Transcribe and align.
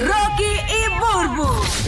Rocky 0.00 0.44
y 0.44 0.47
Burbu. 0.47 0.47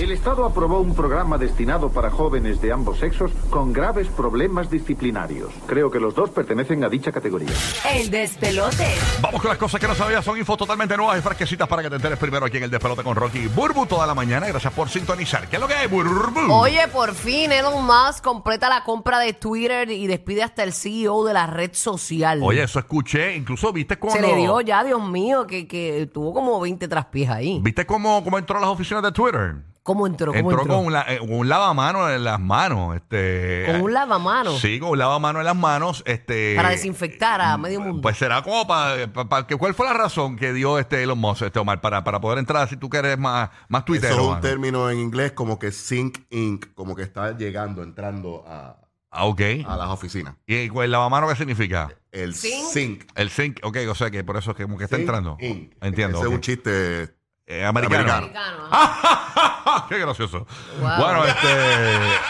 El 0.00 0.12
Estado 0.12 0.46
aprobó 0.46 0.80
un 0.80 0.94
programa 0.94 1.36
destinado 1.36 1.90
para 1.90 2.10
jóvenes 2.10 2.58
de 2.62 2.72
ambos 2.72 3.00
sexos 3.00 3.32
con 3.50 3.70
graves 3.70 4.08
problemas 4.08 4.70
disciplinarios. 4.70 5.52
Creo 5.66 5.90
que 5.90 6.00
los 6.00 6.14
dos 6.14 6.30
pertenecen 6.30 6.82
a 6.84 6.88
dicha 6.88 7.12
categoría. 7.12 7.50
El 7.92 8.10
despelote. 8.10 8.94
Vamos 9.20 9.42
con 9.42 9.50
las 9.50 9.58
cosas 9.58 9.78
que 9.78 9.86
no 9.86 9.94
sabías. 9.94 10.24
Son 10.24 10.38
infos 10.38 10.56
totalmente 10.56 10.96
nuevas 10.96 11.18
y 11.18 11.20
fresquecitas 11.20 11.68
para 11.68 11.82
que 11.82 11.90
te 11.90 11.96
enteres 11.96 12.18
primero 12.18 12.46
aquí 12.46 12.56
en 12.56 12.62
el 12.62 12.70
Despelote 12.70 13.02
con 13.02 13.14
Rocky 13.14 13.46
Burbu 13.48 13.84
toda 13.84 14.06
la 14.06 14.14
mañana. 14.14 14.46
Gracias 14.48 14.72
por 14.72 14.88
sintonizar. 14.88 15.46
¿Qué 15.50 15.56
es 15.56 15.60
lo 15.60 15.68
que 15.68 15.74
hay, 15.74 15.86
Burbu? 15.86 16.50
Oye, 16.50 16.88
por 16.88 17.12
fin 17.12 17.52
Elon 17.52 17.84
Musk 17.84 18.24
completa 18.24 18.70
la 18.70 18.84
compra 18.84 19.18
de 19.18 19.34
Twitter 19.34 19.90
y 19.90 20.06
despide 20.06 20.42
hasta 20.42 20.62
el 20.62 20.72
CEO 20.72 21.26
de 21.26 21.34
la 21.34 21.46
red 21.46 21.74
social. 21.74 22.40
Oye, 22.42 22.62
eso 22.62 22.78
escuché. 22.78 23.36
Incluso 23.36 23.70
viste 23.70 23.98
cómo... 23.98 24.14
Se 24.14 24.22
le 24.22 24.34
dio 24.34 24.62
ya, 24.62 24.82
Dios 24.82 25.06
mío, 25.06 25.46
que, 25.46 25.68
que 25.68 26.08
tuvo 26.10 26.32
como 26.32 26.58
20 26.58 26.88
traspiés 26.88 27.28
ahí. 27.28 27.60
¿Viste 27.62 27.84
cómo, 27.84 28.24
cómo 28.24 28.38
entró 28.38 28.56
a 28.56 28.60
las 28.62 28.70
oficinas 28.70 29.02
de 29.02 29.12
Twitter? 29.12 29.56
¿Cómo 29.92 30.06
entró? 30.06 30.32
¿Cómo 30.32 30.50
entró, 30.50 30.60
entró? 30.62 30.76
con 30.76 30.86
un, 30.86 30.92
la- 30.92 31.04
eh, 31.08 31.18
un 31.20 31.48
lavamanos 31.48 32.10
en 32.12 32.22
las 32.22 32.38
manos. 32.38 32.94
Este, 32.94 33.64
Con 33.66 33.80
un 33.80 33.92
lavamanos. 33.92 34.60
Sí, 34.60 34.78
con 34.78 34.90
un 34.90 34.98
lavamanos 34.98 35.40
en 35.40 35.46
las 35.46 35.56
manos. 35.56 36.02
Este, 36.06 36.54
Para 36.54 36.68
desinfectar 36.70 37.40
a 37.40 37.56
medio 37.58 37.80
mundo. 37.80 38.00
Pues 38.02 38.16
será 38.16 38.42
como 38.42 38.66
para, 38.66 39.12
para- 39.12 39.46
que 39.46 39.56
¿Cuál 39.56 39.74
fue 39.74 39.86
la 39.86 39.92
razón 39.94 40.36
que 40.36 40.52
dio 40.52 40.78
este 40.78 41.02
Elon 41.02 41.18
Musk, 41.18 41.42
este 41.42 41.58
Omar, 41.58 41.80
para, 41.80 42.04
para 42.04 42.20
poder 42.20 42.38
entrar 42.38 42.68
si 42.68 42.76
tú 42.76 42.88
que 42.88 42.98
eres 42.98 43.18
más, 43.18 43.50
más 43.68 43.84
tuitero? 43.84 44.12
Eso 44.12 44.20
es 44.20 44.26
un 44.26 44.30
mano? 44.34 44.40
término 44.42 44.90
en 44.90 44.98
inglés 45.00 45.32
como 45.32 45.58
que 45.58 45.72
sync 45.72 46.18
ink, 46.30 46.66
como 46.74 46.94
que 46.94 47.02
está 47.02 47.36
llegando, 47.36 47.82
entrando 47.82 48.44
a, 48.46 48.76
Ah, 49.10 49.24
ok. 49.24 49.40
a 49.66 49.76
las 49.76 49.88
oficinas. 49.88 50.36
¿Y 50.46 50.54
el 50.68 50.90
lavamanos 50.92 51.28
qué 51.30 51.36
significa? 51.36 51.88
El 52.12 52.34
Sync. 52.34 52.64
sync. 52.72 53.02
El 53.16 53.30
sync, 53.30 53.58
ok, 53.64 53.76
o 53.90 53.94
sea 53.96 54.10
que 54.10 54.22
por 54.22 54.36
eso 54.36 54.52
es 54.52 54.56
que 54.56 54.62
como 54.64 54.78
que 54.78 54.84
está 54.84 54.96
sync 54.96 55.06
entrando. 55.08 55.36
Entiendo. 55.80 56.18
Ese 56.18 56.28
es 56.28 56.32
un 56.32 56.40
chiste. 56.40 57.19
Eh, 57.52 57.64
americano. 57.66 58.30
Qué 59.88 59.98
gracioso. 59.98 60.46
Wow. 60.80 60.90
Bueno, 60.98 61.24
este, 61.24 61.48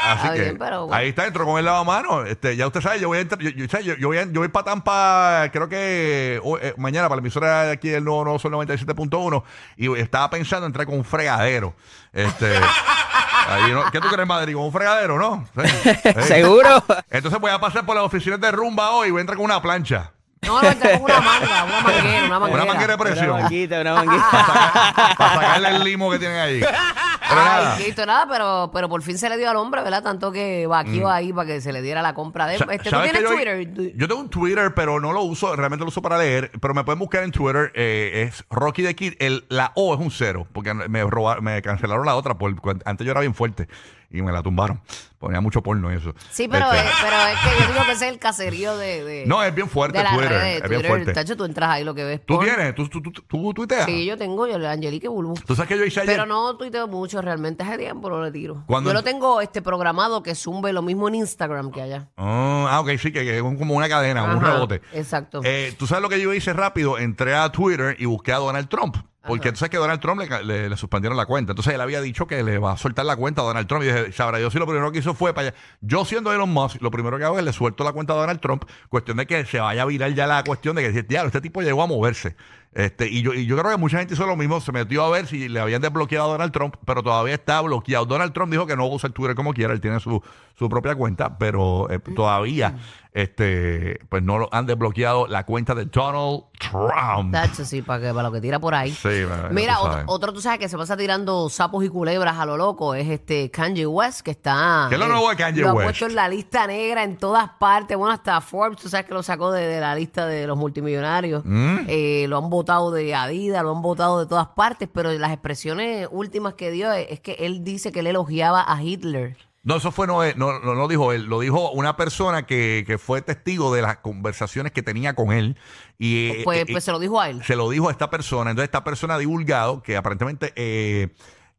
así 0.05 0.23
Está 0.23 0.33
que 0.35 0.41
bien, 0.41 0.57
pero 0.59 0.87
bueno. 0.87 0.95
ahí 0.97 1.09
está, 1.11 1.27
entro 1.27 1.45
con 1.45 1.59
el 1.59 1.65
lavamanos. 1.67 2.27
Este, 2.27 2.57
ya 2.57 2.67
usted 2.67 2.81
sabe, 2.81 3.01
yo 3.01 3.09
voy 3.09 3.19
a 3.19 3.21
entrar, 3.21 3.39
yo, 3.41 3.51
yo, 3.51 3.69
¿sabe? 3.69 3.85
yo- 3.85 3.97
yo 3.97 4.09
voy, 4.09 4.17
a- 4.17 4.25
yo 4.25 4.41
voy 4.41 4.49
para 4.49 4.65
Tampa, 4.65 5.49
creo 5.53 5.69
que 5.69 6.41
hoy- 6.43 6.61
eh, 6.62 6.75
mañana 6.79 7.09
para 7.09 7.17
la 7.17 7.21
emisora 7.21 7.65
de 7.65 7.73
aquí 7.73 7.89
del 7.91 8.03
nuevo 8.05 8.25
Nuevo 8.25 8.39
Sol 8.39 8.53
97.1 8.53 9.45
y 9.77 9.95
estaba 9.99 10.31
pensando 10.31 10.67
entrar 10.67 10.87
con 10.87 10.97
un 10.97 11.05
fregadero. 11.05 11.75
Este, 12.15 12.57
ahí, 13.49 13.71
¿no? 13.73 13.91
¿Qué 13.91 14.01
tú 14.01 14.09
crees, 14.09 14.27
Madrid? 14.27 14.55
Con 14.55 14.65
un 14.65 14.73
fregadero, 14.73 15.19
¿no? 15.19 15.47
Sí. 15.62 15.71
Sí. 16.03 16.23
¿Seguro? 16.23 16.83
Entonces 17.11 17.39
voy 17.41 17.51
a 17.51 17.59
pasar 17.61 17.84
por 17.84 17.95
las 17.95 18.05
oficinas 18.05 18.41
de 18.41 18.51
rumba 18.53 18.91
hoy 18.93 19.09
y 19.09 19.11
voy 19.11 19.19
a 19.19 19.23
entrar 19.23 19.37
con 19.37 19.45
una 19.45 19.61
plancha. 19.61 20.12
No, 20.43 20.61
no, 20.63 20.69
con 20.71 21.03
una 21.03 21.21
manga, 21.21 21.65
una 21.65 21.81
manguera, 21.83 22.27
una 22.27 22.39
manguera. 22.41 22.63
Una 22.63 22.73
manguera 22.73 22.97
de 22.97 23.03
Una 23.03 23.05
presión. 23.05 23.31
manguita, 23.43 23.81
una 23.83 23.95
manguita. 24.05 25.15
para 25.19 25.35
sacarle 25.35 25.69
el 25.69 25.85
limo 25.85 26.11
que 26.11 26.19
tienen 26.19 26.39
ahí. 26.39 26.61
Pero 26.61 27.45
nada. 27.45 27.77
Ay, 27.77 27.95
nada, 28.07 28.27
pero, 28.29 28.71
pero 28.73 28.89
por 28.89 29.03
fin 29.03 29.17
se 29.19 29.29
le 29.29 29.37
dio 29.37 29.49
al 29.51 29.57
hombre, 29.57 29.83
¿verdad? 29.83 30.03
Tanto 30.03 30.33
que 30.33 30.67
vaqueó 30.67 31.09
ahí 31.11 31.33
para 31.33 31.47
que 31.47 31.61
se 31.61 31.73
le 31.73 31.83
diera 31.83 32.03
la 32.03 32.15
compra 32.15 32.47
de 32.47 32.59
Sa- 32.59 32.65
este, 32.65 32.85
¿Tú 32.85 32.91
¿sabes 32.91 33.13
tienes 33.13 33.29
que 33.31 33.45
yo, 33.45 33.55
Twitter? 33.55 33.93
Yo 33.97 34.09
tengo 34.09 34.21
un 34.21 34.31
Twitter, 34.31 34.75
pero 34.75 34.99
no 34.99 35.13
lo 35.13 35.23
uso, 35.23 35.55
realmente 35.55 35.85
lo 35.85 35.89
uso 35.91 36.03
para 36.03 36.19
leer, 36.19 36.51
pero 36.61 36.75
me 36.75 36.83
pueden 36.85 36.99
buscar 36.99 37.23
en 37.23 37.31
Twitter, 37.33 37.71
eh, 37.75 38.27
es 38.29 38.45
Rocky 38.51 38.83
the 38.83 38.97
Kid, 38.97 39.15
el, 39.21 39.45
la 39.49 39.71
O 39.77 39.95
es 39.95 40.01
un 40.01 40.11
cero, 40.11 40.49
porque 40.53 40.75
me 40.75 41.05
robaron, 41.05 41.45
me 41.45 41.61
cancelaron 41.63 42.05
la 42.07 42.17
otra, 42.17 42.35
por, 42.37 42.55
antes 42.85 43.05
yo 43.05 43.11
era 43.13 43.21
bien 43.21 43.35
fuerte 43.35 43.69
y 44.11 44.23
me 44.23 44.33
la 44.33 44.43
tumbaron, 44.43 44.81
ponía 45.21 45.41
mucho 45.41 45.63
porno 45.63 45.91
eso. 45.91 46.15
Sí, 46.31 46.49
pero, 46.49 46.73
Este, 46.73 46.79
es, 46.89 46.95
pero 47.03 47.17
es 47.27 47.39
que 47.39 47.63
yo 47.63 47.73
digo 47.73 47.85
que 47.87 47.93
ese 47.93 48.07
es 48.07 48.13
el 48.13 48.19
caserío 48.19 48.77
de... 48.79 49.05
de 49.05 49.25
No, 49.27 49.43
es 49.45 49.55
bien 49.55 49.69
fuerte 49.69 49.99
de 49.99 50.05
las 50.05 50.15
Twitter, 50.15 50.31
redes 50.33 50.43
de 50.43 50.57
es 50.57 50.61
bien 50.62 50.81
Twitter. 50.81 50.89
fuerte. 50.91 51.12
Tacho, 51.12 51.37
tú 51.37 51.45
entras 51.45 51.71
ahí 51.71 51.85
lo 51.85 51.95
que 51.95 52.05
ves. 52.05 52.21
¿Tú 52.25 52.35
porno. 52.37 52.53
tienes? 52.55 52.75
¿Tú, 52.75 52.89
tú, 52.89 53.03
tú, 53.03 53.12
tú 53.12 53.55
tuiteas? 53.55 53.85
Sí, 53.85 54.07
yo 54.07 54.17
tengo, 54.17 54.47
yo 54.47 54.57
Angelique 54.69 55.09
Bulbu. 55.09 55.35
¿Tú 55.47 55.55
sabes 55.55 55.69
que 55.69 55.77
yo 55.79 55.85
hice 55.85 56.01
ayer? 56.01 56.15
Pero 56.15 56.27
no 56.27 56.57
tuiteo 56.57 56.89
mucho 56.89 57.21
realmente, 57.21 57.62
hace 57.62 57.77
tiempo 57.77 58.09
no 58.09 58.23
le 58.25 58.33
tiro. 58.33 58.65
¿Cuándo? 58.67 58.91
Yo 58.91 58.95
lo 58.95 59.05
tengo 59.05 59.41
este 59.43 59.61
programado 59.62 60.23
que 60.23 60.35
zumbe 60.35 60.73
lo 60.73 60.81
mismo 60.83 61.07
en 61.09 61.17
Instagram 61.17 61.71
que 61.71 61.83
allá. 61.83 62.09
Oh, 62.17 62.67
ah, 62.69 62.81
ok, 62.81 62.91
sí, 62.99 63.12
que, 63.12 63.21
que 63.23 63.37
es 63.37 63.43
como 63.43 63.75
una 63.75 63.89
cadena, 63.89 64.25
un 64.25 64.43
Ajá, 64.43 64.55
rebote. 64.55 64.81
Exacto. 64.94 65.43
Eh, 65.44 65.75
¿Tú 65.78 65.87
sabes 65.87 66.03
lo 66.03 66.09
que 66.09 66.21
yo 66.21 66.33
hice 66.33 66.55
rápido? 66.55 66.99
Entré 66.99 67.34
a 67.34 67.53
Twitter 67.53 67.94
y 67.99 68.06
busqué 68.06 68.33
a 68.33 68.37
Donald 68.39 68.69
Trump. 68.69 68.97
Porque 69.26 69.50
tú 69.53 69.58
sabes 69.58 69.70
que 69.70 69.76
Donald 69.76 70.00
Trump 70.00 70.20
le, 70.22 70.44
le- 70.44 70.69
le 70.70 70.76
suspendieron 70.76 71.16
la 71.16 71.26
cuenta. 71.26 71.53
Entonces 71.53 71.75
él 71.75 71.81
había 71.81 72.00
dicho 72.00 72.26
que 72.26 72.42
le 72.42 72.58
va 72.58 72.72
a 72.72 72.76
soltar 72.78 73.04
la 73.04 73.16
cuenta 73.16 73.42
a 73.42 73.44
Donald 73.44 73.66
Trump. 73.69 73.82
Y 73.84 73.86
dije, 73.86 74.12
sabrá, 74.12 74.41
yo 74.41 74.50
sí 74.50 74.58
lo 74.58 74.66
primero 74.66 74.91
que 74.92 75.00
hizo 75.00 75.12
fue 75.14 75.34
para 75.34 75.48
allá. 75.48 75.56
Yo 75.82 76.04
siendo 76.04 76.32
Elon 76.32 76.48
Musk, 76.50 76.81
lo 76.81 76.91
primero 76.91 77.19
que 77.19 77.25
hago 77.25 77.38
es 77.38 77.44
le 77.44 77.53
suelto 77.53 77.84
la 77.84 77.92
cuenta 77.92 78.14
a 78.14 78.16
Donald 78.16 78.41
Trump. 78.41 78.64
Cuestión 78.88 79.19
de 79.19 79.26
que 79.26 79.44
se 79.44 79.60
vaya 79.60 79.82
a 79.82 79.84
virar 79.84 80.12
ya 80.14 80.26
la 80.26 80.42
cuestión 80.44 80.75
de 80.76 80.91
que, 80.91 81.03
diablo, 81.03 81.26
este 81.28 81.41
tipo 81.42 81.60
llegó 81.60 81.82
a 81.82 81.86
moverse. 81.86 82.34
Este, 82.72 83.08
y, 83.08 83.22
yo, 83.22 83.34
y 83.34 83.47
yo 83.47 83.56
creo 83.56 83.70
que 83.72 83.76
mucha 83.78 83.98
gente 83.98 84.14
hizo 84.14 84.26
lo 84.26 84.36
mismo. 84.36 84.60
Se 84.60 84.70
metió 84.72 85.04
a 85.04 85.10
ver 85.10 85.26
si 85.26 85.48
le 85.48 85.58
habían 85.60 85.82
desbloqueado 85.82 86.28
a 86.28 86.32
Donald 86.32 86.53
Trump, 86.53 86.76
pero 86.84 87.03
todavía 87.03 87.34
está 87.34 87.60
bloqueado. 87.60 88.06
Donald 88.06 88.32
Trump 88.32 88.53
dijo 88.53 88.66
que 88.66 88.76
no 88.76 88.86
usa 88.86 89.08
el 89.08 89.12
Twitter 89.12 89.34
como 89.34 89.53
quiera. 89.53 89.72
Él 89.72 89.81
tiene 89.81 89.98
su, 90.00 90.22
su 90.56 90.69
propia 90.69 90.94
cuenta, 90.94 91.36
pero 91.36 91.91
eh, 91.91 91.98
todavía 91.98 92.76
este, 93.12 93.98
pues 94.08 94.22
no 94.22 94.38
lo 94.38 94.48
han 94.53 94.66
desbloqueado 94.66 95.26
la 95.26 95.44
cuenta 95.44 95.75
de 95.75 95.86
Donald 95.86 96.44
Trump. 96.58 97.32
Tacho, 97.32 97.64
sí, 97.64 97.82
para, 97.82 98.00
que, 98.00 98.14
para 98.14 98.28
lo 98.28 98.32
que 98.32 98.41
tira 98.41 98.60
por 98.60 98.75
ahí. 98.75 98.92
Sí, 98.92 99.08
Mira, 99.50 99.75
tú 99.76 99.82
otro, 99.82 100.02
otro, 100.06 100.32
tú 100.32 100.41
sabes 100.41 100.60
que 100.60 100.69
se 100.69 100.76
pasa 100.76 100.97
tirando 100.97 101.48
sapos 101.48 101.84
y 101.84 101.88
culebras 101.88 102.38
a 102.38 102.47
lo 102.47 102.56
loco, 102.56 102.94
es 102.94 103.08
este 103.08 103.50
Kanye 103.50 103.87
West, 103.87 104.20
que 104.20 104.31
está... 104.31 104.87
¿Qué 104.88 104.94
es 104.94 105.00
lo 105.00 105.08
nuevo 105.08 105.28
de 105.28 105.37
Kanye 105.37 105.62
lo 105.62 105.70
ha 105.70 105.72
West? 105.75 105.87
puesto 105.87 106.06
en 106.06 106.14
la 106.14 106.28
lista 106.28 106.66
negra 106.69 107.02
en 107.02 107.16
todas 107.16 107.50
partes, 107.58 107.97
bueno, 107.97 108.12
hasta 108.14 108.41
Forbes, 108.41 108.78
tú 108.81 108.88
sabes 108.88 109.06
que 109.06 109.14
lo 109.14 109.25
sacó 109.25 109.50
de, 109.50 109.66
de 109.66 109.81
la 109.81 109.94
lista 109.94 110.26
de 110.26 110.47
los 110.47 110.56
multimillonarios, 110.56 111.42
Mm. 111.44 111.87
Eh, 111.88 112.26
lo 112.28 112.38
han 112.38 112.48
votado 112.60 112.91
de 112.91 113.15
Adidas, 113.15 113.62
lo 113.62 113.75
han 113.75 113.82
votado 113.82 114.21
de 114.21 114.26
todas 114.26 114.48
partes, 114.48 114.88
pero 114.93 115.10
las 115.12 115.32
expresiones 115.32 116.09
últimas 116.10 116.54
que 116.54 116.71
dio 116.71 116.93
es, 116.93 117.06
es 117.10 117.21
que 117.21 117.32
él 117.41 117.65
dice 117.65 117.91
que 117.93 118.00
él 118.00 118.06
elogiaba 118.09 118.65
a 118.66 118.82
Hitler. 118.82 119.37
No, 119.62 119.76
eso 119.76 119.91
fue, 119.93 120.06
no, 120.06 120.22
no, 120.37 120.59
no 120.60 120.72
lo 120.75 120.88
dijo 120.88 121.12
él, 121.12 121.25
lo 121.25 121.41
dijo 121.41 121.70
una 121.72 121.94
persona 121.97 122.47
que, 122.47 122.82
que 122.87 122.97
fue 122.97 123.20
testigo 123.20 123.75
de 123.75 123.82
las 123.82 123.99
conversaciones 123.99 124.72
que 124.72 124.82
tenía 124.82 125.15
con 125.15 125.32
él. 125.32 125.56
Y, 125.99 126.28
eh, 126.31 126.41
Pues, 126.44 126.60
eh, 126.62 126.66
pues 126.72 126.82
se 126.84 126.93
lo 126.93 126.99
dijo 126.99 127.20
a 127.20 127.28
él. 127.28 127.43
se 127.44 127.56
lo 127.56 127.69
dijo 127.69 127.88
a 127.88 127.93
esta 127.93 128.09
persona. 128.09 128.50
Entonces, 128.53 128.69
esta 128.69 128.84
persona 128.84 129.16
ha 129.16 129.19
divulgado 129.19 129.82
que 129.82 129.99
aparentemente 129.99 130.53
eh, 130.56 131.09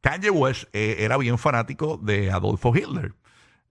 Kanye 0.01 0.31
West 0.31 0.63
eh, 0.73 0.95
era 0.99 1.15
bien 1.17 1.37
fanático 1.37 1.99
de 2.01 2.31
Adolfo 2.31 2.75
Hitler. 2.75 3.13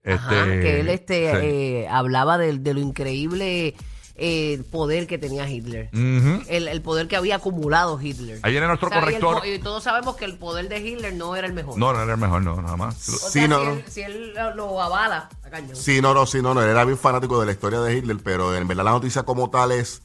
Ajá, 0.06 0.30
Este, 0.46 0.60
que 0.60 0.80
él 0.80 0.88
este, 0.90 1.30
sí. 1.32 1.36
eh, 1.42 1.88
hablaba 1.90 2.38
del- 2.38 2.62
de, 2.62 2.72
lo 2.74 2.80
increíble 2.80 3.74
eh, 4.16 4.62
poder 4.70 5.06
que 5.06 5.18
tenía 5.18 5.48
Hitler. 5.48 5.88
El, 5.92 6.68
el 6.68 6.82
poder 6.82 7.08
que 7.08 7.16
había 7.16 7.36
acumulado 7.36 8.00
Hitler. 8.00 8.38
Ahí 8.42 8.52
viene 8.52 8.66
nuestro 8.66 8.88
O 8.88 8.90
sea, 8.92 8.98
y 9.10 9.14
el 9.14 9.20
corrector. 9.20 9.46
Y, 9.48 9.58
todos 9.60 9.82
sabemos 9.84 10.16
que 10.16 10.24
el 10.26 10.36
poder 10.36 10.68
de 10.68 10.78
Hitler 10.80 11.14
no 11.14 11.36
era 11.36 11.46
el 11.46 11.52
mejor. 11.52 11.78
No, 11.78 11.92
no 11.92 12.02
era 12.02 12.12
el 12.12 12.18
mejor, 12.20 12.42
no, 12.42 12.60
nada 12.60 12.76
más. 12.76 13.08
O 13.08 13.12
Sí, 13.12 13.40
sea, 13.40 13.48
no, 13.48 13.58
si, 13.60 13.64
no. 13.66 13.72
él, 13.72 13.84
si 13.88 14.00
él 14.02 14.34
lo- 14.34 14.54
lo 14.54 14.82
avala, 14.82 15.28
cañón. 15.50 15.74
Sí, 15.76 16.00
no, 16.00 16.12
no, 16.14 16.26
sí, 16.26 16.42
no, 16.42 16.52
no. 16.54 16.62
Él 16.62 16.68
era 16.68 16.84
bien 16.84 16.98
fanático 16.98 17.40
de 17.40 17.46
la 17.46 17.52
historia 17.52 17.80
de 17.80 17.96
Hitler, 17.96 18.18
pero 18.22 18.54
en 18.54 18.68
verdad 18.68 18.84
la 18.84 18.90
noticia 18.92 19.22
como 19.22 19.48
tal 19.50 19.72
es 19.72 20.02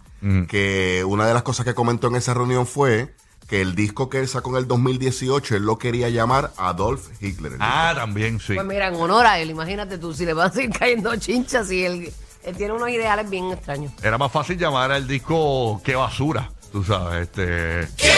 que 0.50 1.04
una 1.06 1.28
de 1.28 1.34
las 1.34 1.44
cosas 1.44 1.66
que 1.66 1.74
comentó 1.76 2.08
en 2.08 2.16
esa 2.16 2.34
reunión 2.34 2.66
fue 2.66 3.14
que 3.48 3.62
el 3.62 3.76
disco 3.76 4.10
que 4.10 4.20
él 4.20 4.28
sacó 4.28 4.50
en 4.52 4.56
el 4.58 4.68
2018, 4.68 5.58
él 5.58 5.64
lo 5.64 5.78
quería 5.78 6.10
llamar 6.10 6.52
Adolf 6.58 7.10
Hitler. 7.22 7.54
el 7.54 7.58
Ah, 7.62 7.94
también, 7.96 8.40
sí. 8.40 8.56
Pues 8.56 8.66
mira, 8.66 8.88
en 8.88 8.96
honor 8.96 9.28
a 9.28 9.38
él, 9.40 9.52
imagínate 9.52 10.00
tú, 10.00 10.16
si 10.16 10.26
le 10.26 10.34
van 10.34 10.50
a 10.50 10.52
seguir 10.54 10.72
cayendo 10.72 11.16
chinchas 11.18 11.70
y 11.72 11.84
él, 11.86 12.12
él 12.46 12.56
tiene 12.58 12.74
unos 12.74 12.90
ideales 12.90 13.30
bien 13.30 13.52
extraños. 13.52 13.92
Era 14.04 14.18
más 14.18 14.32
fácil 14.32 14.58
llamar 14.58 14.92
al 14.92 15.08
disco 15.08 15.82
Qué 15.84 15.96
basura, 15.96 16.50
tú 16.72 16.84
sabes, 16.84 17.24
este... 17.30 17.88
¡Qué 17.98 18.12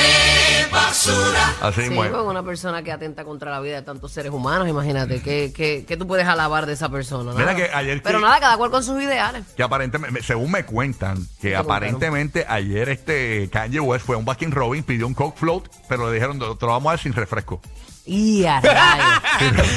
basura! 0.71 1.53
Así 1.61 1.83
Sí, 1.83 1.89
pues 1.95 2.11
una 2.11 2.43
persona 2.43 2.83
que 2.83 2.91
atenta 2.91 3.23
contra 3.23 3.51
la 3.51 3.59
vida 3.61 3.75
de 3.77 3.81
tantos 3.83 4.11
seres 4.11 4.31
humanos, 4.31 4.67
imagínate, 4.67 5.21
¿qué, 5.21 5.53
qué, 5.55 5.85
qué 5.87 5.95
tú 5.97 6.05
puedes 6.07 6.27
alabar 6.27 6.65
de 6.65 6.73
esa 6.73 6.89
persona? 6.89 7.31
Mira 7.31 7.53
Nada. 7.53 7.55
que 7.55 7.69
ayer 7.73 8.01
Pero 8.03 8.19
que- 8.19 8.25
nada, 8.25 8.39
cada 8.39 8.57
cual 8.57 8.69
con 8.71 8.83
sus 8.83 9.01
ideales. 9.01 9.43
que 9.55 9.63
aparentemente, 9.63 10.21
según 10.23 10.51
me 10.51 10.65
cuentan, 10.65 11.17
que 11.41 11.49
te 11.49 11.55
aparentemente 11.55 12.45
ayer 12.49 12.89
este 12.89 13.49
Kanye 13.51 13.79
West 13.79 14.05
fue 14.05 14.15
a 14.15 14.19
un 14.19 14.25
Baskin 14.25 14.51
Robbins, 14.51 14.85
pidió 14.85 15.07
un 15.07 15.13
Coke 15.13 15.37
Float, 15.39 15.69
pero 15.87 16.07
le 16.07 16.13
dijeron, 16.15 16.37
te 16.39 16.45
lo 16.65 16.71
vamos 16.71 16.87
a 16.87 16.91
dar 16.93 16.99
sin 16.99 17.13
refresco. 17.13 17.61
Y 18.05 18.45
a 18.45 18.59
rayos. 18.61 19.21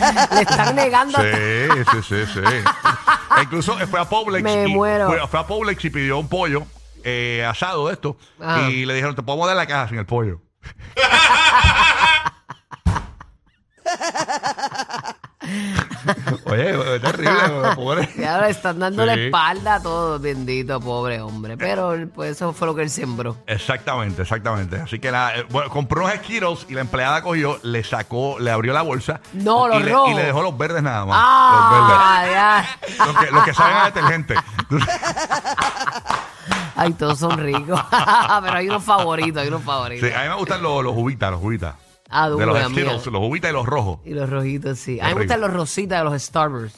Le 0.34 0.40
están 0.42 0.76
negando. 0.76 1.18
Sí, 1.18 1.84
sí, 1.90 2.02
sí, 2.08 2.32
sí. 2.34 2.40
E 2.40 3.42
Incluso 3.42 3.76
fue 3.88 4.00
a 4.00 4.04
Publix. 4.04 4.42
Me 4.42 4.68
y, 4.68 4.72
muero. 4.72 5.08
Fue, 5.08 5.28
fue 5.28 5.40
a 5.40 5.46
Publix 5.46 5.84
y 5.84 5.90
pidió 5.90 6.18
un 6.18 6.28
pollo 6.28 6.66
eh, 7.04 7.44
asado 7.48 7.88
de 7.88 7.94
esto. 7.94 8.16
Ajá. 8.40 8.70
Y 8.70 8.84
le 8.84 8.94
dijeron, 8.94 9.14
te 9.14 9.22
podemos 9.22 9.46
dar 9.46 9.56
la 9.56 9.66
caja 9.66 9.88
sin 9.88 9.98
el 9.98 10.06
pollo. 10.06 10.40
Pobre. 17.74 18.08
Ya 18.18 18.40
le 18.40 18.50
están 18.50 18.78
dando 18.78 19.04
la 19.06 19.14
Sí. 19.14 19.20
espalda 19.26 19.76
a 19.76 19.82
todos, 19.82 20.20
bendito, 20.20 20.80
pobre 20.80 21.20
hombre. 21.20 21.56
Pero 21.56 21.94
pues 22.14 22.32
eso 22.32 22.52
fue 22.52 22.66
lo 22.66 22.74
que 22.74 22.82
él 22.82 22.90
sembró. 22.90 23.36
Exactamente, 23.46 24.22
exactamente. 24.22 24.76
Así 24.80 24.98
que 24.98 25.10
la, 25.10 25.38
eh, 25.38 25.46
bueno, 25.50 25.70
compró 25.70 26.02
unos 26.02 26.14
esquiros 26.14 26.66
y 26.68 26.74
la 26.74 26.80
empleada 26.82 27.22
cogió, 27.22 27.58
le 27.62 27.82
sacó, 27.84 28.38
le 28.38 28.50
abrió 28.50 28.72
la 28.72 28.82
bolsa. 28.82 29.20
No, 29.32 29.66
y 29.68 29.74
los 29.74 29.82
le, 29.84 29.92
rojos. 29.92 30.10
y 30.10 30.14
le 30.14 30.22
dejó 30.24 30.42
los 30.42 30.56
verdes 30.58 30.82
nada 30.82 31.04
más. 31.06 31.16
Ah, 31.20 32.24
ya. 32.26 33.04
Los 33.04 33.06
verdes. 33.06 33.10
Los 33.10 33.16
que, 33.16 33.30
los 33.32 33.44
que 33.44 33.54
saben 33.54 33.76
a 33.76 33.84
detergente. 33.86 34.34
Ay, 36.76 36.92
todos 36.94 37.18
son 37.18 37.38
ricos. 37.38 37.80
Pero 37.90 38.54
hay 38.56 38.68
unos 38.68 38.84
favoritos, 38.84 39.42
hay 39.42 39.48
unos 39.48 39.62
favoritos. 39.62 40.10
A 40.14 40.22
mí 40.22 40.28
me 40.28 40.34
gustan 40.36 40.62
los, 40.62 40.82
los 40.82 40.94
jubitas, 40.94 41.30
los 41.30 41.40
jubitas. 41.40 41.74
Ah, 42.08 42.28
de 42.28 42.44
los 42.46 42.54
mía. 42.56 42.64
Skittles, 42.68 43.06
los 43.06 43.20
jubitas 43.20 43.50
y 43.50 43.54
los 43.54 43.66
rojos. 43.66 44.00
Y 44.04 44.14
los 44.14 44.28
rojitos, 44.28 44.78
sí. 44.78 44.98
A 45.00 45.08
mí 45.08 45.14
me 45.14 45.20
gustan 45.22 45.40
los 45.40 45.52
rositas 45.52 45.98
de 45.98 46.04
los 46.10 46.22
Starburst. 46.22 46.76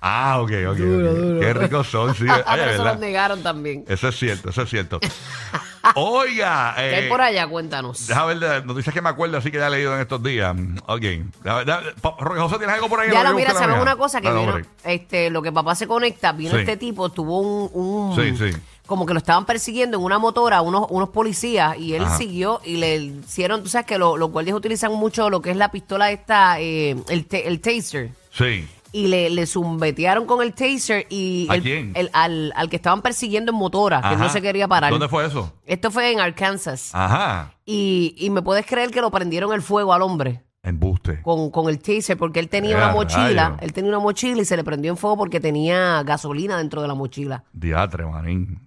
Ah, 0.00 0.38
ok, 0.40 0.50
ok. 0.70 0.76
Duro, 0.76 1.10
ok. 1.10 1.16
duro. 1.16 1.40
Qué 1.40 1.54
ricos 1.54 1.86
son, 1.88 2.14
sí. 2.14 2.24
Oye, 2.28 2.42
pero 2.46 2.84
los 2.84 2.98
negaron 3.00 3.42
también. 3.42 3.84
Eso 3.88 4.08
es 4.08 4.16
cierto, 4.18 4.50
eso 4.50 4.62
es 4.62 4.70
cierto. 4.70 5.00
Oiga, 5.94 6.74
¿Qué 6.76 6.82
hay 6.82 7.04
eh, 7.06 7.08
por 7.08 7.20
allá? 7.20 7.46
Cuéntanos. 7.46 8.06
Deja 8.06 8.24
ver 8.26 8.38
de 8.38 8.62
noticias 8.64 8.92
que 8.94 9.00
me 9.00 9.08
acuerdo, 9.08 9.38
así 9.38 9.50
que 9.50 9.58
ya 9.58 9.68
he 9.68 9.70
leído 9.70 9.94
en 9.94 10.00
estos 10.00 10.22
días. 10.22 10.54
Ok. 10.86 11.00
Deja- 11.42 11.80
Roque 12.20 12.40
José, 12.40 12.58
¿tienes 12.58 12.74
algo 12.74 12.88
por 12.88 13.00
ahí? 13.00 13.10
Ya 13.10 13.28
a 13.28 13.32
mira, 13.32 13.52
¿sabes 13.54 13.76
una 13.76 13.84
mía. 13.84 13.96
cosa? 13.96 14.20
Que 14.20 14.28
Dale, 14.28 14.40
vino, 14.40 14.60
este, 14.84 15.30
lo 15.30 15.40
que 15.42 15.52
papá 15.52 15.74
se 15.74 15.86
conecta, 15.86 16.32
vino 16.32 16.52
Sí. 16.52 16.58
este 16.60 16.76
tipo, 16.76 17.08
tuvo 17.10 17.40
un, 17.40 17.70
un- 17.72 18.16
Sí, 18.16 18.36
sí. 18.36 18.56
como 18.86 19.06
que 19.06 19.14
lo 19.14 19.18
estaban 19.18 19.46
persiguiendo 19.46 19.96
en 19.98 20.04
una 20.04 20.18
motora 20.18 20.60
unos, 20.62 20.86
unos 20.90 21.08
policías 21.10 21.76
y 21.78 21.94
él 21.94 22.04
Ajá. 22.04 22.16
siguió 22.18 22.60
y 22.64 22.76
le 22.76 22.96
hicieron, 22.96 23.62
tú 23.62 23.68
sabes 23.68 23.86
que 23.86 23.98
lo- 23.98 24.16
los 24.16 24.30
guardias 24.30 24.56
utilizan 24.56 24.92
mucho 24.92 25.30
lo 25.30 25.40
que 25.42 25.50
es 25.50 25.56
la 25.56 25.70
pistola 25.70 26.10
esta, 26.10 26.60
eh, 26.60 26.96
el, 27.08 27.26
el 27.30 27.60
taser. 27.60 28.10
Sí. 28.32 28.68
Y 28.92 29.08
le, 29.08 29.28
le 29.30 29.46
zumbetearon 29.46 30.24
con 30.26 30.42
el 30.42 30.54
taser 30.54 31.06
y 31.10 31.46
¿A 31.50 31.56
el- 31.56 31.62
quién? 31.62 31.92
el- 31.94 32.08
al, 32.12 32.52
al 32.56 32.68
que 32.70 32.76
estaban 32.76 33.02
persiguiendo 33.02 33.52
en 33.52 33.58
motora, 33.58 34.00
que 34.00 34.06
Ajá. 34.08 34.16
no 34.16 34.28
se 34.30 34.40
quería 34.40 34.66
parar. 34.66 34.90
¿Dónde 34.90 35.08
fue 35.08 35.26
eso? 35.26 35.52
Esto 35.66 35.90
fue 35.90 36.10
en 36.12 36.20
Arkansas. 36.20 36.90
Ajá. 36.94 37.52
Y, 37.66 38.14
y 38.18 38.30
me 38.30 38.40
puedes 38.42 38.64
creer 38.64 38.90
que 38.90 39.00
lo 39.00 39.10
prendieron 39.10 39.52
el 39.52 39.60
fuego 39.62 39.92
al 39.92 40.00
hombre 40.02 40.42
Embuste. 40.62 41.20
con, 41.22 41.50
con 41.50 41.68
el 41.68 41.78
taser 41.80 42.16
porque 42.16 42.40
él 42.40 42.48
tenía 42.48 42.76
una 42.76 42.92
mochila, 42.92 43.56
él 43.60 43.72
tenía 43.72 43.90
una 43.90 43.98
mochila 44.00 44.40
y 44.40 44.44
se 44.44 44.56
le 44.56 44.64
prendió 44.64 44.90
en 44.90 44.96
fuego 44.96 45.16
porque 45.18 45.38
tenía 45.40 46.02
gasolina 46.02 46.56
dentro 46.56 46.80
de 46.82 46.88
la 46.88 46.94
mochila. 46.94 47.44
Diatre, 47.52 48.06
manín. 48.06 48.66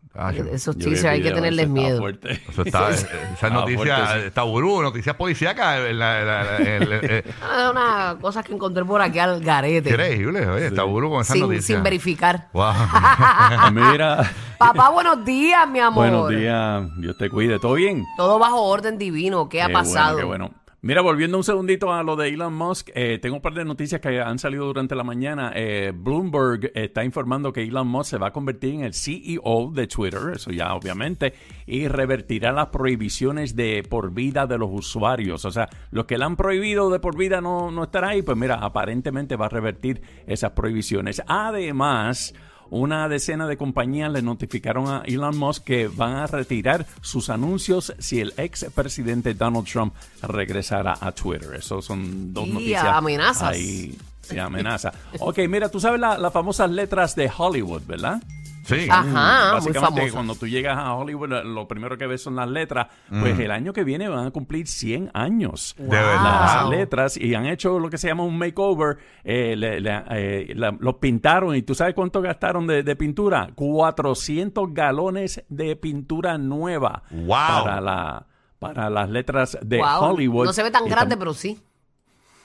Esos 0.52 0.76
Yo 0.76 0.90
vi 0.90 0.96
tasers 0.96 1.04
el 1.06 1.10
hay 1.10 1.18
que 1.20 1.24
video, 1.30 1.36
tenerles 1.36 1.64
ese 1.66 1.74
miedo. 1.74 2.00
fuerte. 2.00 2.42
Eso 2.50 2.64
está, 2.64 2.90
eh, 2.92 2.94
esa 3.34 3.48
Ah, 3.48 3.50
noticia, 3.50 3.96
fuerte, 3.98 4.20
sí. 4.22 4.28
está 4.28 4.44
burú, 4.44 4.82
noticias 4.82 5.16
policíacas. 5.16 5.80
eh, 5.80 5.94
la- 5.94 6.24
la- 6.26 6.44
la- 6.44 6.58
el- 6.58 6.92
el- 6.92 7.12
el- 7.12 7.24
Ah, 7.42 7.70
Una 7.72 8.18
cosa 8.20 8.44
que 8.44 8.54
encontré 8.54 8.84
por 8.84 9.02
aquí 9.02 9.20
al 9.20 9.40
garete. 9.42 9.90
Increíble, 9.90 10.46
oye, 10.48 10.68
está 10.68 10.84
burú 10.84 11.10
con 11.10 11.22
esas 11.22 11.34
Sin, 11.34 11.44
noticias. 11.44 11.66
sin 11.66 11.82
verificar. 11.84 12.50
Wow. 12.52 12.74
Mira, 13.72 14.30
Papá, 14.58 14.90
buenos 14.90 15.24
días, 15.26 15.68
mi 15.70 15.80
amor. 15.80 16.10
buenos 16.10 16.30
días, 16.30 16.84
Dios 16.98 17.18
te 17.18 17.30
cuide, 17.30 17.58
¿todo 17.60 17.74
bien? 17.76 18.06
Todo 18.18 18.38
bajo 18.38 18.62
orden 18.64 18.98
divino. 18.98 19.48
¿Qué 19.50 19.62
ha 19.62 19.68
Qué 19.68 19.74
pasado? 19.74 20.16
Bueno, 20.16 20.18
qué 20.18 20.26
bueno. 20.26 20.52
Mira, 20.84 21.02
volviendo 21.02 21.38
un 21.38 21.44
segundito 21.44 21.94
a 21.94 22.02
lo 22.02 22.16
de 22.16 22.30
Elon 22.30 22.56
Musk, 22.56 22.90
eh, 22.96 23.20
tengo 23.22 23.36
un 23.36 23.42
par 23.44 23.54
de 23.54 23.64
noticias 23.64 24.02
que 24.02 24.20
han 24.20 24.40
salido 24.40 24.66
durante 24.66 24.96
la 24.96 25.04
mañana. 25.04 25.52
Eh, 25.54 25.94
Bloomberg 25.96 26.72
está 26.74 27.04
informando 27.04 27.54
que 27.54 27.62
Elon 27.62 27.88
Musk 27.88 28.10
se 28.10 28.18
va 28.18 28.30
a 28.30 28.34
convertir 28.34 28.74
en 28.74 28.84
el 28.86 28.96
CEO 28.96 29.70
de 29.76 29.86
Twitter, 29.86 30.32
eso 30.34 30.50
ya 30.50 30.74
obviamente, 30.74 31.36
y 31.68 31.88
revertirá 31.88 32.52
las 32.52 32.70
prohibiciones 32.70 33.56
de 33.56 33.84
por 33.88 34.12
vida 34.12 34.48
de 34.48 34.58
los 34.58 34.72
usuarios. 34.72 35.46
O 35.46 35.52
sea, 35.52 35.70
los 35.92 36.06
que 36.06 36.18
le 36.18 36.26
han 36.26 36.36
prohibido 36.36 36.90
de 36.90 37.00
por 37.00 37.16
vida 37.16 37.42
no, 37.42 37.70
no 37.70 37.84
estará 37.84 38.10
ahí, 38.10 38.24
pues 38.24 38.36
mira, 38.36 38.56
aparentemente 38.56 39.36
va 39.36 39.46
a 39.46 39.50
revertir 39.50 40.02
esas 40.26 40.54
prohibiciones. 40.54 41.22
Además, 41.28 42.34
una 42.72 43.08
decena 43.08 43.46
de 43.48 43.58
compañías 43.58 44.12
le 44.12 44.22
notificaron 44.24 44.88
a 44.88 45.04
Elon 45.06 45.38
Musk 45.38 45.64
que 45.64 45.88
van 45.88 46.14
a 46.16 46.26
retirar 46.26 46.88
sus 47.02 47.30
anuncios 47.30 47.94
si 48.00 48.20
el 48.20 48.34
ex 48.38 48.66
presidente 48.74 49.34
Donald 49.36 49.68
Trump 49.68 49.94
regresara 50.24 50.98
a 51.00 51.12
Twitter. 51.12 51.54
Eso 51.56 51.82
son 51.82 52.34
dos 52.34 52.48
Y 52.48 52.52
noticias. 52.54 52.86
amenazas. 52.86 53.50
Ahí, 53.50 53.96
sí, 54.22 54.40
amenaza. 54.40 54.92
ok, 55.20 55.38
mira, 55.50 55.70
tú 55.70 55.80
sabes 55.80 56.00
la- 56.00 56.18
las 56.18 56.34
famosas 56.34 56.72
letras 56.72 57.16
de 57.16 57.30
Hollywood, 57.38 57.84
¿verdad? 57.86 58.24
Sí. 58.64 58.88
Ajá, 58.90 59.54
Básicamente, 59.54 60.12
cuando 60.12 60.36
tú 60.36 60.48
llegas 60.48 60.78
a 60.78 60.94
Hollywood, 60.94 61.30
lo- 61.44 61.68
primero 61.68 61.98
que 61.98 62.06
ves 62.08 62.22
son 62.22 62.36
las 62.36 62.48
letras. 62.50 62.88
Pues 63.10 63.40
el 63.40 63.52
año 63.52 63.74
que 63.74 63.84
viene 63.84 64.08
van 64.10 64.28
a 64.28 64.32
cumplir 64.32 64.68
100 64.68 65.10
años. 65.14 65.74
De 65.78 65.86
verdad. 65.88 66.62
Las 66.64 66.70
letras 66.70 67.18
y 67.18 67.34
han 67.36 67.46
hecho 67.46 67.80
lo 67.80 67.90
que 67.90 67.98
se 67.98 68.08
llama 68.08 68.24
un 68.24 68.38
makeover. 68.38 68.98
eh, 69.24 69.56
le- 69.56 69.80
le- 69.82 70.04
eh, 70.12 70.54
la- 70.56 70.76
los 70.80 70.96
pintaron 70.96 71.56
y 71.56 71.62
tú 71.62 71.76
sabes 71.76 71.94
cuánto 71.94 72.22
gastaron 72.22 72.68
de, 72.68 72.84
de 72.84 72.96
pintura. 72.96 73.50
400 73.56 74.74
galones 74.74 75.44
de 75.50 75.76
pintura 75.76 76.38
nueva 76.38 77.04
Wow. 77.12 77.28
para 77.64 77.82
la 77.82 78.28
para 78.60 78.90
las 78.92 79.10
letras 79.10 79.58
de 79.64 79.80
Wow. 79.80 80.12
Hollywood. 80.12 80.46
No 80.46 80.54
se 80.54 80.62
ve 80.62 80.70
tan 80.70 80.86
Y 80.86 80.90
grande, 80.90 81.18
pero 81.18 81.34
sí. 81.34 81.60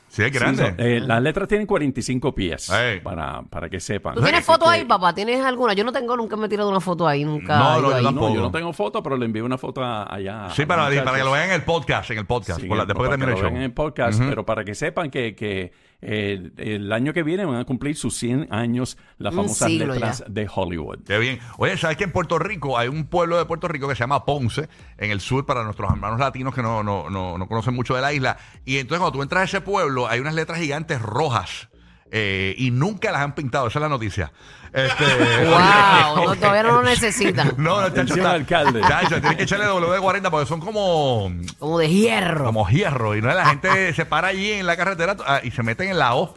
Sí, 0.09 0.23
es 0.23 0.33
Sí, 0.33 0.39
grande. 0.39 0.63
son- 0.65 0.75
eh, 0.79 1.01
las 1.01 1.21
letras 1.21 1.47
tienen 1.49 1.67
45 1.67 2.35
pies 2.35 2.71
Ey. 2.71 3.01
para, 3.01 3.43
para 3.43 3.69
que 3.69 3.81
sepan. 3.81 4.15
¿Tú 4.15 4.23
tienes 4.23 4.41
Así 4.41 4.47
foto 4.47 4.65
que- 4.67 4.71
ahí, 4.71 4.85
papá? 4.85 5.15
¿Tienes 5.15 5.45
alguna? 5.45 5.75
Yo 5.75 5.85
no 5.85 5.93
tengo, 5.93 6.17
nunca 6.17 6.37
me 6.37 6.47
he 6.47 6.49
tirado 6.49 6.71
una 6.71 6.81
foto 6.81 7.07
ahí, 7.07 7.25
nunca. 7.25 7.59
No, 7.59 7.65
he 7.65 7.73
no, 7.73 7.79
ido 7.81 7.91
yo 7.91 7.97
ahí. 7.97 8.05
tampoco. 8.05 8.29
No, 8.29 8.35
yo 8.37 8.41
no 8.41 8.51
tengo 8.51 8.73
foto, 8.73 9.03
pero 9.03 9.17
le 9.17 9.27
envié 9.27 9.43
una 9.43 9.59
foto 9.59 9.83
a- 9.85 10.05
allá. 10.13 10.49
sí, 10.55 10.63
a 10.63 10.67
para, 10.67 10.83
los 10.89 10.91
para 10.91 10.95
que 10.95 11.11
muchachos. 11.11 11.25
lo 11.27 11.33
vean 11.33 11.45
en 11.49 11.55
el 11.57 11.63
podcast, 11.63 12.11
en 12.13 12.19
el 12.19 12.27
podcast, 12.27 12.61
Sí, 12.61 12.67
por 12.69 12.79
la- 12.79 12.87
después 12.87 13.09
que 13.09 13.17
para 13.17 13.19
termine 13.19 13.33
el 13.33 13.39
lo 13.39 13.43
show. 13.43 13.51
vean 13.51 13.57
en 13.57 13.63
el 13.65 13.73
podcast, 13.75 14.23
pero 14.27 14.47
para 14.47 14.65
que 14.65 14.75
sepan 14.75 15.11
que, 15.11 15.35
que, 15.35 15.73
eh, 16.09 16.51
el 16.59 16.93
año 16.93 17.13
que 17.13 17.25
viene 17.25 17.45
van 17.45 17.57
a 17.57 17.65
cumplir 17.65 17.97
sus 17.97 18.17
100 18.17 18.47
años 18.53 18.97
las 19.19 19.33
Un 19.35 19.39
famosas 19.39 19.69
siglo 19.69 19.93
letras 19.93 20.21
ya. 20.21 20.25
de 20.29 20.49
Hollywood. 20.55 21.01
Qué 21.05 21.19
bien. 21.19 21.41
Oye, 21.59 21.77
¿sabes 21.77 21.97
que 21.97 22.05
en 22.05 22.13
Puerto 22.13 22.39
Rico 22.39 22.79
hay 22.79 22.87
un 22.87 23.07
pueblo 23.07 23.37
de 23.39 23.45
Puerto 23.45 23.67
Rico 23.67 23.89
que 23.89 23.97
se 23.97 24.01
llama 24.05 24.25
Ponce, 24.25 24.69
en 24.99 25.11
el 25.11 25.21
sur, 25.21 25.45
para 25.47 25.65
nuestros 25.65 25.91
hermanos 25.91 26.21
latinos 26.21 26.55
que 26.55 26.63
no, 26.63 26.85
no, 26.85 27.11
no, 27.11 27.37
no 27.37 27.49
conocen 27.49 27.75
mucho 27.75 27.97
de 27.97 28.03
la 28.03 28.13
isla? 28.13 28.37
Y 28.65 28.77
entonces 28.77 29.01
cuando 29.01 29.19
tú 29.19 29.23
entras 29.23 29.41
a 29.41 29.45
ese 29.45 29.61
pueblo, 29.63 30.07
hay 30.07 30.21
unas 30.21 30.35
letras 30.35 30.61
gigantes 30.61 31.03
rojas. 31.03 31.69
Eh, 32.11 32.55
y 32.59 32.71
nunca 32.71 33.11
las 33.13 33.23
han 33.23 33.35
pintado, 33.35 33.67
esa 33.69 33.79
es 33.79 33.83
la 33.83 33.89
noticia. 33.89 34.33
Este, 34.73 35.05
Wow, 35.47 36.25
no, 36.27 36.37
todavía 36.41 36.63
no 36.65 36.73
lo 36.73 36.83
necesitan. 36.83 37.55
No, 37.59 37.81
no, 37.81 37.89
chacho, 37.91 38.15
está- 38.15 38.33
alcalde. 38.33 38.81
Chacho, 38.83 39.21
tienes 39.21 39.37
que 39.37 39.43
echarle 39.45 39.67
W40 39.67 40.31
porque 40.31 40.47
son 40.47 40.61
como, 40.61 41.31
Como 41.59 41.79
de 41.79 41.89
hierro. 41.89 42.45
como 42.45 42.69
hierro. 42.69 43.17
Y 43.17 43.23
no 43.23 43.29
la 43.33 43.47
gente 43.47 43.93
se 43.95 44.05
para 44.07 44.29
allí 44.29 44.53
en 44.53 44.67
la 44.67 44.77
carretera 44.77 45.17
ah, 45.27 45.41
y 45.43 45.51
se 45.51 45.63
meten 45.63 45.89
en 45.91 45.99
la 45.99 46.15
O. 46.17 46.35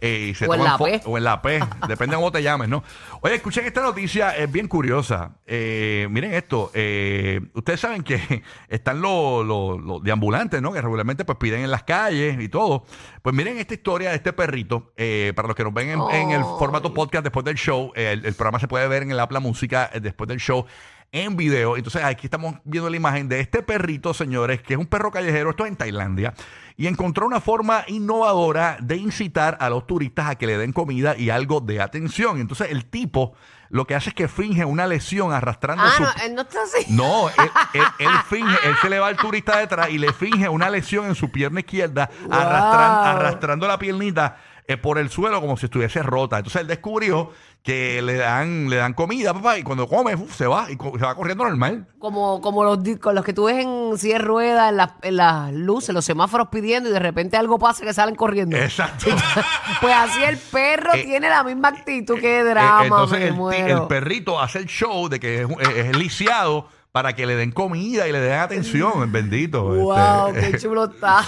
eh, 0.00 0.28
y 0.30 0.34
se 0.34 0.46
O 0.46 0.54
en 0.54 0.64
la 0.64 0.78
P. 0.78 1.00
O 1.04 1.18
en 1.18 1.24
la 1.24 1.42
P. 1.42 1.60
Depende 1.88 2.14
de 2.14 2.16
cómo 2.16 2.32
te 2.32 2.42
llames, 2.42 2.68
¿no? 2.68 2.84
Oye, 3.20 3.34
escuchen 3.34 3.64
esta 3.64 3.82
noticia, 3.82 4.36
es 4.36 4.50
bien 4.50 4.68
curiosa. 4.68 5.32
Eh, 5.46 6.06
miren 6.10 6.34
esto. 6.34 6.70
eh, 6.74 7.40
ustedes 7.54 7.80
saben 7.80 8.02
que 8.02 8.42
están 8.68 9.00
los, 9.00 9.44
los, 9.44 9.80
los 9.80 10.02
deambulantes, 10.02 10.62
¿no? 10.62 10.72
Que 10.72 10.80
regularmente 10.80 11.24
pues 11.24 11.38
piden 11.38 11.62
en 11.62 11.70
las 11.70 11.82
calles 11.82 12.40
y 12.40 12.48
todo. 12.48 12.84
Pues 13.22 13.34
miren 13.34 13.58
esta 13.58 13.74
historia 13.74 14.10
de 14.10 14.16
este 14.16 14.32
perrito. 14.32 14.92
para 15.34 15.48
los 15.48 15.56
que 15.56 15.64
nos 15.64 15.74
ven 15.74 15.90
en, 15.90 16.00
en 16.12 16.30
el 16.30 16.42
formato 16.42 16.94
podcast 16.94 17.24
después 17.24 17.44
del 17.44 17.56
show, 17.56 17.92
el, 17.94 18.24
el 18.24 18.34
programa 18.34 18.60
se 18.60 18.68
puede 18.68 18.86
ver 18.88 19.02
en 19.02 19.10
el 19.10 19.20
Apla 19.20 19.40
Música 19.40 19.90
después 20.00 20.28
del 20.28 20.38
show 20.38 20.66
en 21.12 21.36
video. 21.36 21.76
Entonces 21.76 22.02
aquí 22.04 22.26
estamos 22.26 22.56
viendo 22.64 22.90
la 22.90 22.96
imagen 22.96 23.28
de 23.28 23.40
este 23.40 23.62
perrito, 23.62 24.12
señores, 24.14 24.62
que 24.62 24.74
es 24.74 24.78
un 24.78 24.86
perro 24.86 25.10
callejero, 25.10 25.50
esto 25.50 25.64
es 25.64 25.70
en 25.70 25.76
Tailandia, 25.76 26.34
y 26.76 26.86
encontró 26.86 27.26
una 27.26 27.40
forma 27.40 27.84
innovadora 27.88 28.76
de 28.80 28.96
incitar 28.96 29.56
a 29.60 29.70
los 29.70 29.86
turistas 29.86 30.26
a 30.28 30.34
que 30.36 30.46
le 30.46 30.58
den 30.58 30.72
comida 30.72 31.16
y 31.16 31.30
algo 31.30 31.60
de 31.60 31.80
atención. 31.80 32.38
Entonces 32.40 32.68
el 32.70 32.84
tipo 32.84 33.34
lo 33.70 33.86
que 33.86 33.94
hace 33.94 34.10
es 34.10 34.14
que 34.14 34.28
finge 34.28 34.64
una 34.64 34.86
lesión 34.86 35.32
arrastrando 35.32 35.82
Ah, 35.84 35.90
su... 35.96 36.02
no, 36.02 36.08
él 36.24 36.34
no 36.34 36.42
está 36.42 36.62
así. 36.62 36.86
No, 36.92 37.28
él, 37.28 37.50
él- 37.74 37.82
él 37.98 38.08
finge, 38.28 38.56
él 38.64 38.74
se 38.80 38.88
le 38.88 38.98
va 38.98 39.08
al 39.08 39.16
turista 39.16 39.58
detrás 39.58 39.90
y 39.90 39.98
le 39.98 40.12
finge 40.12 40.48
una 40.48 40.70
lesión 40.70 41.06
en 41.06 41.14
su 41.14 41.30
pierna 41.30 41.60
izquierda, 41.60 42.08
Wow. 42.24 42.32
arrastrando 42.32 43.66
la 43.66 43.78
piernita 43.78 44.36
eh, 44.66 44.76
por 44.76 44.98
el 44.98 45.08
suelo 45.10 45.40
como 45.40 45.56
si 45.56 45.66
estuviese 45.66 46.02
rota. 46.02 46.38
Entonces 46.38 46.60
él 46.62 46.66
descubrió 46.66 47.32
que 47.62 48.00
le 48.00 48.14
dan, 48.14 48.70
le 48.70 48.76
dan 48.76 48.94
comida, 48.94 49.34
papá, 49.34 49.58
y 49.58 49.62
cuando 49.62 49.86
come, 49.88 50.14
uf, 50.14 50.34
se 50.34 50.46
va 50.46 50.70
y 50.70 50.76
co- 50.76 50.92
se 50.98 51.04
va 51.04 51.14
corriendo 51.14 51.44
normal. 51.44 51.86
Como, 51.98 52.40
como 52.40 52.64
los, 52.64 52.82
di- 52.82 52.96
con 52.96 53.14
los 53.14 53.22
que 53.24 53.34
tú 53.34 53.44
ves 53.44 53.56
en 53.62 53.98
silla 53.98 54.14
de 54.14 54.24
ruedas, 54.24 54.70
en, 54.70 54.76
las- 54.78 54.92
en 55.02 55.16
las 55.16 55.52
luces, 55.52 55.94
los 55.94 56.04
semáforos 56.04 56.48
pidiendo 56.50 56.88
y 56.88 56.92
de 56.92 56.98
repente 56.98 57.36
algo 57.36 57.58
pasa 57.58 57.84
que 57.84 57.92
salen 57.92 58.14
corriendo. 58.14 58.56
Exacto. 58.56 59.06
Pues 59.80 59.94
así 59.94 60.22
el 60.24 60.38
perro 60.38 60.94
Eh, 60.94 61.04
tiene 61.04 61.28
la 61.28 61.44
misma 61.44 61.68
actitud 61.68 62.18
que 62.18 62.38
Eh, 62.40 62.44
drama, 62.44 62.84
Entonces 62.84 63.18
me 63.18 63.24
el, 63.26 63.32
ti- 63.32 63.36
muero. 63.38 63.82
el 63.82 63.86
perrito 63.88 64.40
hace 64.40 64.58
el 64.60 64.66
show 64.66 65.08
de 65.08 65.20
que 65.20 65.40
es, 65.42 65.44
un- 65.46 65.60
es 65.60 65.94
lisiado 65.96 66.66
para 66.92 67.14
que 67.14 67.26
le 67.26 67.36
den 67.36 67.52
comida 67.52 68.08
y 68.08 68.12
le 68.12 68.20
den 68.20 68.38
atención, 68.38 69.02
el 69.02 69.10
bendito. 69.10 69.64
Wow, 69.64 70.34
este. 70.34 70.50
qué 70.52 70.58
chulo 70.58 70.84
está. 70.86 71.24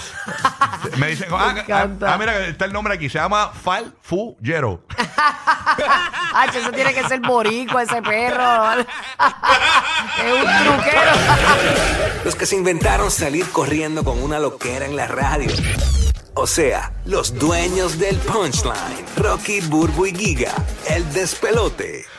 Me 0.97 1.07
dicen, 1.07 1.29
ah, 1.31 1.53
ah, 1.55 1.59
encanta. 1.59 2.13
ah, 2.13 2.17
mira, 2.17 2.47
está 2.47 2.65
el 2.65 2.73
nombre 2.73 2.93
aquí, 2.93 3.09
se 3.09 3.19
llama 3.19 3.49
Fal 3.49 3.93
Fuyero. 4.01 4.83
Ay, 6.33 6.49
eso 6.55 6.71
tiene 6.71 6.93
que 6.93 7.03
ser 7.07 7.19
boricua 7.19 7.83
ese 7.83 8.01
perro. 8.01 8.73
es 8.79 10.33
un 10.33 10.63
truquero. 10.63 11.11
Los 12.25 12.35
que 12.35 12.45
se 12.45 12.55
inventaron 12.55 13.11
salir 13.11 13.49
corriendo 13.51 14.03
con 14.03 14.21
una 14.21 14.39
loquera 14.39 14.85
en 14.85 14.95
la 14.95 15.07
radio. 15.07 15.51
O 16.33 16.47
sea, 16.47 16.93
los 17.05 17.37
dueños 17.37 17.99
del 17.99 18.17
punchline. 18.17 19.05
Rocky, 19.17 19.59
Burbu 19.61 20.07
y 20.07 20.15
Giga. 20.15 20.53
El 20.89 21.11
despelote. 21.13 22.05